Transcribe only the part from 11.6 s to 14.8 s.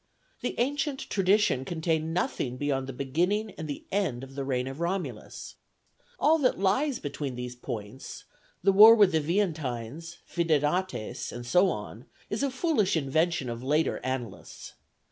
on, is a foolish invention of later annalists.